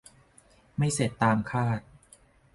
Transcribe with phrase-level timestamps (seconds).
[0.77, 1.79] ไม่เสร็จตามคาด